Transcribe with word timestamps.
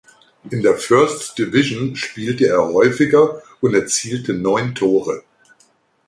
In 0.49 0.63
der 0.63 0.77
First 0.79 1.37
Division 1.37 1.95
spielte 1.95 2.47
er 2.47 2.73
häufiger 2.73 3.43
und 3.59 3.75
erzielte 3.75 4.33
neun 4.33 4.73
Tore. 4.73 5.21